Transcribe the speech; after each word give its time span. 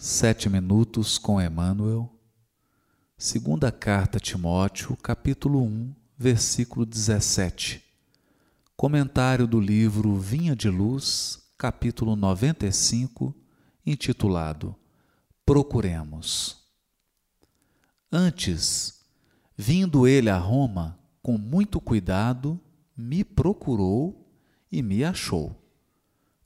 Sete 0.00 0.48
minutos 0.48 1.18
com 1.18 1.42
Emmanuel. 1.42 2.08
Segunda 3.16 3.72
carta 3.72 4.20
Timóteo, 4.20 4.96
capítulo 4.96 5.60
1, 5.64 5.92
versículo 6.16 6.86
17. 6.86 7.82
Comentário 8.76 9.44
do 9.44 9.58
livro 9.58 10.14
Vinha 10.14 10.54
de 10.54 10.70
Luz, 10.70 11.50
capítulo 11.58 12.14
95, 12.14 13.34
intitulado 13.84 14.76
Procuremos. 15.44 16.58
Antes, 18.12 19.00
vindo 19.56 20.06
ele 20.06 20.30
a 20.30 20.38
Roma, 20.38 20.96
com 21.20 21.36
muito 21.36 21.80
cuidado, 21.80 22.60
me 22.96 23.24
procurou 23.24 24.30
e 24.70 24.80
me 24.80 25.02
achou. 25.02 25.60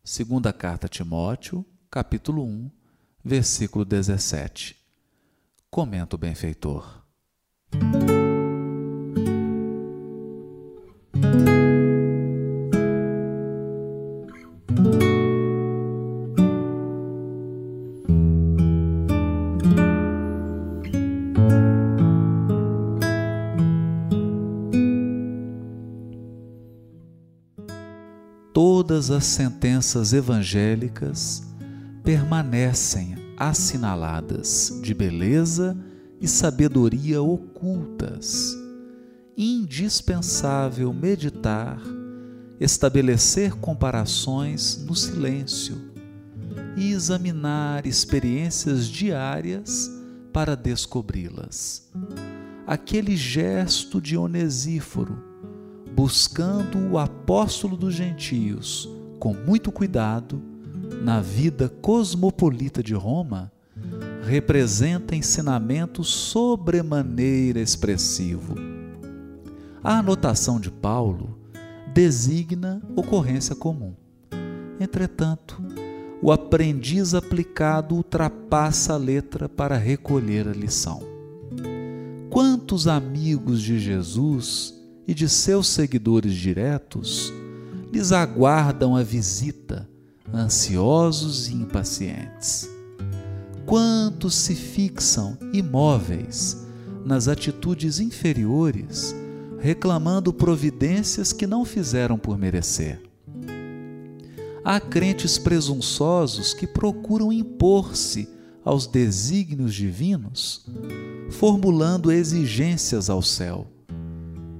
Segunda 0.02 0.54
carta 0.54 0.88
Timóteo, 0.88 1.66
capítulo 1.90 2.46
1, 2.46 2.70
versículo 3.24 3.84
17. 3.84 4.76
Comenta 5.70 6.16
o 6.16 6.18
benfeitor. 6.18 7.02
Todas 28.52 29.10
as 29.10 29.24
sentenças 29.24 30.12
evangélicas 30.12 31.51
permanecem 32.02 33.14
assinaladas 33.36 34.80
de 34.82 34.92
beleza 34.92 35.76
e 36.20 36.26
sabedoria 36.26 37.22
ocultas. 37.22 38.56
Indispensável 39.36 40.92
meditar, 40.92 41.80
estabelecer 42.60 43.54
comparações 43.54 44.84
no 44.84 44.94
silêncio 44.94 45.76
e 46.76 46.92
examinar 46.92 47.86
experiências 47.86 48.86
diárias 48.86 49.90
para 50.32 50.56
descobri-las. 50.56 51.90
Aquele 52.66 53.16
gesto 53.16 54.00
de 54.00 54.16
Onesíforo, 54.16 55.22
buscando 55.94 56.78
o 56.90 56.98
apóstolo 56.98 57.76
dos 57.76 57.94
gentios 57.94 58.88
com 59.18 59.34
muito 59.34 59.70
cuidado, 59.70 60.51
na 61.02 61.20
vida 61.20 61.68
cosmopolita 61.68 62.80
de 62.80 62.94
Roma 62.94 63.50
representa 64.24 65.16
ensinamento 65.16 66.04
sobremaneira 66.04 67.58
expressivo. 67.58 68.54
A 69.82 69.98
anotação 69.98 70.60
de 70.60 70.70
Paulo 70.70 71.36
designa 71.92 72.80
ocorrência 72.94 73.56
comum. 73.56 73.94
Entretanto, 74.78 75.60
o 76.22 76.30
aprendiz 76.30 77.14
aplicado 77.14 77.96
ultrapassa 77.96 78.94
a 78.94 78.96
letra 78.96 79.48
para 79.48 79.76
recolher 79.76 80.46
a 80.46 80.52
lição. 80.52 81.02
Quantos 82.30 82.86
amigos 82.86 83.60
de 83.60 83.80
Jesus 83.80 84.72
e 85.06 85.12
de 85.12 85.28
seus 85.28 85.66
seguidores 85.66 86.32
diretos 86.32 87.32
lhes 87.92 88.12
aguardam 88.12 88.94
a 88.94 89.02
visita 89.02 89.90
ansiosos 90.32 91.48
e 91.48 91.54
impacientes. 91.54 92.68
Quantos 93.66 94.34
se 94.34 94.54
fixam 94.54 95.38
imóveis 95.52 96.66
nas 97.04 97.28
atitudes 97.28 98.00
inferiores, 98.00 99.14
reclamando 99.58 100.32
providências 100.32 101.32
que 101.32 101.46
não 101.46 101.64
fizeram 101.64 102.18
por 102.18 102.36
merecer? 102.36 103.00
Há 104.64 104.78
crentes 104.78 105.38
presunçosos 105.38 106.54
que 106.54 106.66
procuram 106.66 107.32
impor-se 107.32 108.28
aos 108.64 108.86
desígnios 108.86 109.74
divinos, 109.74 110.64
formulando 111.30 112.12
exigências 112.12 113.10
ao 113.10 113.20
céu, 113.20 113.66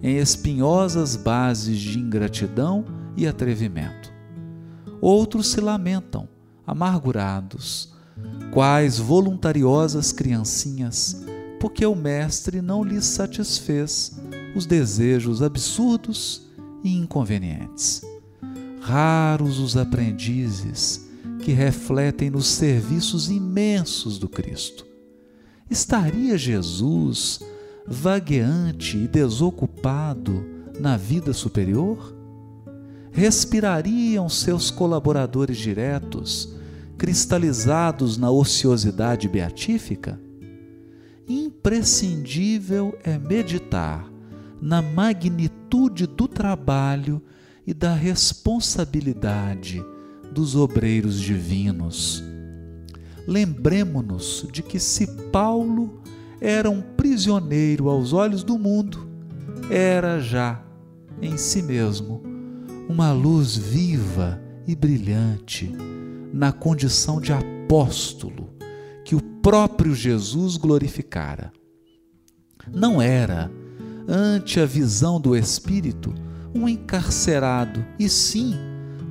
em 0.02 0.16
espinhosas 0.16 1.14
bases 1.14 1.78
de 1.78 1.98
ingratidão 2.00 2.84
e 3.16 3.26
atrevimento. 3.28 4.11
Outros 5.02 5.48
se 5.48 5.60
lamentam, 5.60 6.28
amargurados, 6.64 7.92
quais 8.52 9.00
voluntariosas 9.00 10.12
criancinhas, 10.12 11.24
porque 11.58 11.84
o 11.84 11.96
Mestre 11.96 12.62
não 12.62 12.84
lhes 12.84 13.04
satisfez 13.06 14.16
os 14.54 14.64
desejos 14.64 15.42
absurdos 15.42 16.46
e 16.84 16.96
inconvenientes. 16.96 18.02
Raros 18.80 19.58
os 19.58 19.76
aprendizes 19.76 21.08
que 21.42 21.50
refletem 21.50 22.30
nos 22.30 22.46
serviços 22.46 23.28
imensos 23.28 24.20
do 24.20 24.28
Cristo. 24.28 24.86
Estaria 25.68 26.38
Jesus 26.38 27.40
vagueante 27.88 28.98
e 28.98 29.08
desocupado 29.08 30.46
na 30.78 30.96
vida 30.96 31.32
superior? 31.32 32.21
Respirariam 33.12 34.26
seus 34.28 34.70
colaboradores 34.70 35.58
diretos, 35.58 36.56
cristalizados 36.96 38.16
na 38.16 38.30
ociosidade 38.30 39.28
beatífica? 39.28 40.18
Imprescindível 41.28 42.98
é 43.04 43.18
meditar 43.18 44.10
na 44.60 44.80
magnitude 44.80 46.06
do 46.06 46.26
trabalho 46.26 47.22
e 47.66 47.74
da 47.74 47.94
responsabilidade 47.94 49.84
dos 50.32 50.56
obreiros 50.56 51.20
divinos. 51.20 52.24
Lembremo-nos 53.26 54.46
de 54.50 54.62
que 54.62 54.80
se 54.80 55.06
Paulo 55.30 56.00
era 56.40 56.68
um 56.70 56.80
prisioneiro 56.80 57.88
aos 57.88 58.12
olhos 58.12 58.42
do 58.42 58.58
mundo, 58.58 59.06
era 59.70 60.18
já 60.18 60.60
em 61.20 61.36
si 61.36 61.62
mesmo 61.62 62.31
uma 62.88 63.12
luz 63.12 63.56
viva 63.56 64.40
e 64.66 64.74
brilhante 64.74 65.72
na 66.32 66.52
condição 66.52 67.20
de 67.20 67.32
apóstolo 67.32 68.50
que 69.04 69.14
o 69.14 69.20
próprio 69.20 69.94
Jesus 69.94 70.56
glorificara. 70.56 71.52
Não 72.72 73.02
era, 73.02 73.50
ante 74.08 74.60
a 74.60 74.66
visão 74.66 75.20
do 75.20 75.36
Espírito, 75.36 76.14
um 76.54 76.68
encarcerado, 76.68 77.84
e 77.98 78.08
sim 78.08 78.54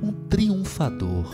um 0.02 0.12
triunfador. 0.12 1.30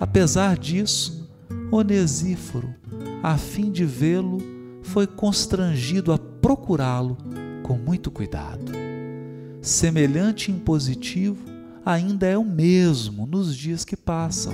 Apesar 0.00 0.58
disso, 0.58 1.28
Onesíforo, 1.70 2.74
a 3.22 3.36
fim 3.36 3.70
de 3.70 3.84
vê-lo, 3.84 4.38
foi 4.82 5.06
constrangido 5.06 6.12
a 6.12 6.18
procurá-lo 6.18 7.16
com 7.62 7.76
muito 7.76 8.10
cuidado. 8.10 8.72
Semelhante 9.60 10.50
impositivo 10.50 11.47
ainda 11.88 12.26
é 12.26 12.36
o 12.36 12.44
mesmo 12.44 13.26
nos 13.26 13.56
dias 13.56 13.82
que 13.82 13.96
passam. 13.96 14.52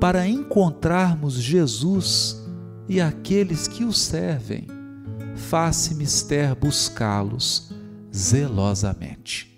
Para 0.00 0.26
encontrarmos 0.26 1.34
Jesus 1.34 2.42
e 2.88 3.02
aqueles 3.02 3.68
que 3.68 3.84
o 3.84 3.92
servem, 3.92 4.66
faça 5.36 5.94
mister 5.94 6.56
buscá-los 6.56 7.70
zelosamente. 8.14 9.51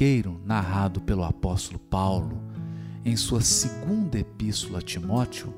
Corriqueiro 0.00 0.40
narrado 0.46 0.98
pelo 1.02 1.22
apóstolo 1.22 1.78
Paulo 1.78 2.40
em 3.04 3.16
sua 3.16 3.42
segunda 3.42 4.18
epístola 4.18 4.78
a 4.78 4.82
Timóteo, 4.82 5.52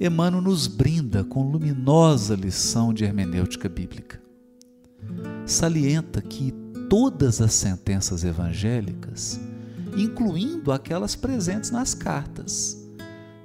Emmanuel 0.00 0.42
nos 0.42 0.66
brinda 0.66 1.22
com 1.22 1.50
luminosa 1.50 2.34
lição 2.34 2.92
de 2.92 3.04
hermenêutica 3.04 3.68
bíblica. 3.68 4.18
Salienta 5.44 6.22
que 6.22 6.52
todas 6.88 7.42
as 7.42 7.52
sentenças 7.52 8.24
evangélicas, 8.24 9.38
incluindo 9.94 10.72
aquelas 10.72 11.14
presentes 11.14 11.70
nas 11.70 11.92
cartas, 11.92 12.82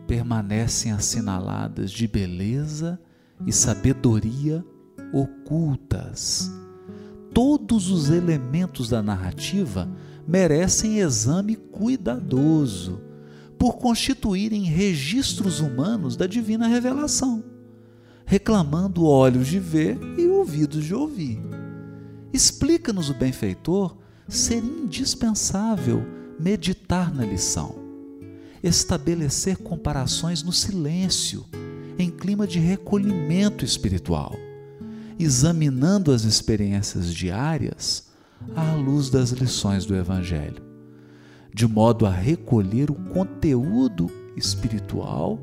permanecem 0.07 0.94
assinaladas 0.94 1.92
de 1.92 2.07
beleza 2.07 2.98
e 3.45 3.52
sabedoria 3.52 4.63
ocultas 5.12 6.50
todos 7.40 7.90
os 7.90 8.10
elementos 8.10 8.90
da 8.90 9.02
narrativa 9.02 9.90
merecem 10.28 11.00
exame 11.00 11.56
cuidadoso, 11.56 13.00
por 13.58 13.78
constituírem 13.78 14.64
registros 14.64 15.62
humanos 15.62 16.18
da 16.18 16.28
divina 16.28 16.68
revelação, 16.68 17.42
reclamando 18.26 19.06
olhos 19.06 19.48
de 19.48 19.58
ver 19.58 19.98
e 20.18 20.28
ouvidos 20.28 20.84
de 20.84 20.94
ouvir. 20.94 21.40
Explica-nos 22.34 23.10
o 23.10 23.14
benfeitor 23.14 23.96
ser 24.28 24.62
indispensável 24.62 26.06
meditar 26.38 27.10
na 27.16 27.24
lição, 27.24 27.74
estabelecer 28.62 29.56
comparações 29.56 30.44
no 30.44 30.52
silêncio, 30.52 31.46
em 31.98 32.12
clima 32.12 32.46
de 32.46 32.60
recolhimento 32.60 33.64
espiritual, 33.64 34.36
examinando 35.19 36.13
as 36.13 36.24
experiências 36.24 37.13
diárias 37.13 38.07
à 38.56 38.74
luz 38.74 39.10
das 39.10 39.31
lições 39.31 39.86
do 39.86 39.94
Evangelho, 39.94 40.63
de 41.54 41.68
modo 41.68 42.06
a 42.06 42.10
recolher 42.10 42.89
o 42.89 42.95
conteúdo 42.95 44.10
espiritual 44.38 45.39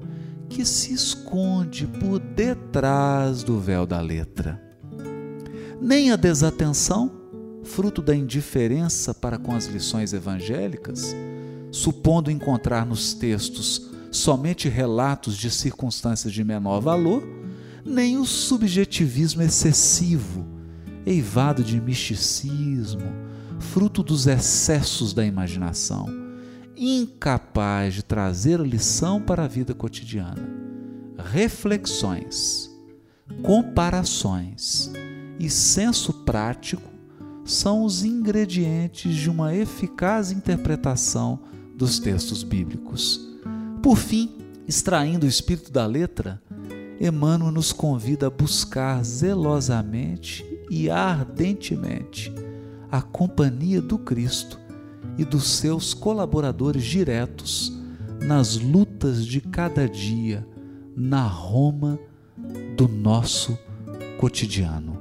que 0.48 0.64
se 0.64 0.94
esconde 0.94 1.86
por 1.86 2.18
detrás 2.18 3.42
do 3.42 3.60
véu 3.60 3.86
da 3.86 4.00
letra. 4.00 4.62
Nem 5.80 6.10
a 6.10 6.16
desatenção, 6.16 7.10
fruto 7.62 8.00
da 8.00 8.14
indiferença 8.14 9.12
para 9.12 9.38
com 9.38 9.54
as 9.54 9.66
lições 9.66 10.14
evangélicas, 10.14 11.14
supondo 11.70 12.30
encontrar 12.30 12.86
nos 12.86 13.12
textos 13.12 13.90
somente 14.10 14.68
relatos 14.68 15.36
de 15.36 15.50
circunstâncias 15.50 16.32
de 16.32 16.42
menor 16.42 16.80
valor, 16.80 17.22
nem 17.86 18.18
o 18.18 18.26
subjetivismo 18.26 19.42
excessivo 19.42 20.44
eivado 21.06 21.62
de 21.62 21.80
misticismo, 21.80 23.12
fruto 23.60 24.02
dos 24.02 24.26
excessos 24.26 25.14
da 25.14 25.24
imaginação, 25.24 26.08
incapaz 26.76 27.94
de 27.94 28.02
trazer 28.02 28.58
lição 28.60 29.22
para 29.22 29.44
a 29.44 29.48
vida 29.48 29.72
cotidiana. 29.72 30.46
Reflexões, 31.32 32.68
comparações 33.42 34.90
e 35.38 35.48
senso 35.48 36.12
prático 36.12 36.90
são 37.44 37.84
os 37.84 38.04
ingredientes 38.04 39.14
de 39.14 39.30
uma 39.30 39.54
eficaz 39.54 40.32
interpretação 40.32 41.38
dos 41.76 42.00
textos 42.00 42.42
bíblicos. 42.42 43.20
Por 43.80 43.96
fim, 43.96 44.36
extraindo 44.66 45.24
o 45.24 45.28
espírito 45.28 45.70
da 45.70 45.86
letra, 45.86 46.42
Emmanuel 47.00 47.50
nos 47.52 47.72
convida 47.72 48.28
a 48.28 48.30
buscar 48.30 49.04
zelosamente 49.04 50.44
e 50.70 50.88
ardentemente 50.88 52.32
a 52.90 53.02
companhia 53.02 53.82
do 53.82 53.98
Cristo 53.98 54.58
e 55.18 55.24
dos 55.24 55.48
seus 55.48 55.92
colaboradores 55.92 56.84
diretos 56.84 57.72
nas 58.26 58.56
lutas 58.56 59.26
de 59.26 59.40
cada 59.40 59.88
dia 59.88 60.46
na 60.96 61.26
Roma 61.26 61.98
do 62.76 62.88
nosso 62.88 63.58
cotidiano. 64.18 64.98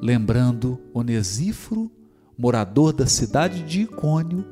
Lembrando 0.00 0.78
Onesíforo, 0.94 1.90
morador 2.36 2.92
da 2.92 3.06
cidade 3.06 3.62
de 3.62 3.82
Icônio, 3.82 4.44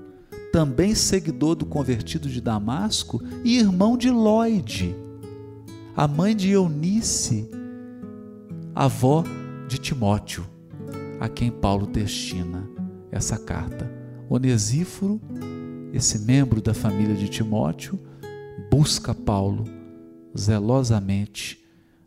também 0.52 0.94
seguidor 0.94 1.54
do 1.54 1.66
convertido 1.66 2.28
de 2.28 2.40
Damasco 2.40 3.22
e 3.44 3.58
irmão 3.58 3.96
de 3.96 4.10
Lloyd, 4.10 4.94
a 5.96 6.06
mãe 6.06 6.36
de 6.36 6.50
Eunice, 6.50 7.50
avó 8.74 9.24
de 9.66 9.78
Timóteo, 9.78 10.44
a 11.18 11.26
quem 11.26 11.50
Paulo 11.50 11.86
destina 11.86 12.68
essa 13.10 13.38
carta. 13.38 13.90
Onesíforo, 14.28 15.18
esse 15.94 16.18
membro 16.18 16.60
da 16.60 16.74
família 16.74 17.14
de 17.14 17.30
Timóteo, 17.30 17.98
busca 18.70 19.14
Paulo 19.14 19.64
zelosamente 20.36 21.64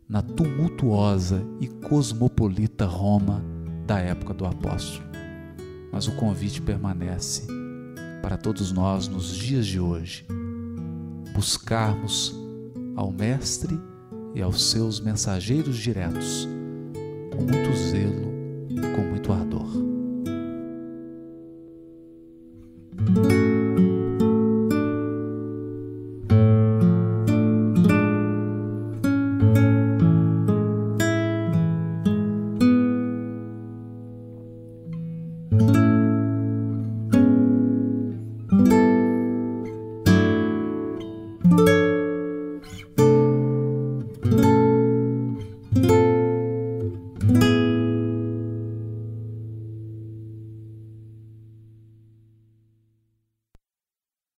na 0.07 0.21
tumultuosa 0.21 1.43
e 1.59 1.67
cosmopolita 1.67 2.85
Roma 2.85 3.43
da 3.87 3.97
época 3.97 4.35
do 4.35 4.45
apóstolo. 4.45 5.09
Mas 5.91 6.07
o 6.07 6.11
convite 6.11 6.61
permanece 6.61 7.47
para 8.21 8.37
todos 8.37 8.71
nós 8.71 9.07
nos 9.07 9.35
dias 9.35 9.65
de 9.65 9.79
hoje 9.79 10.27
buscarmos 11.33 12.38
ao 12.99 13.13
Mestre 13.13 13.79
e 14.35 14.41
aos 14.41 14.71
seus 14.71 14.99
mensageiros 14.99 15.77
diretos 15.77 16.45
com 17.31 17.43
muito 17.43 17.73
zelo, 17.77 18.29
com 18.93 19.08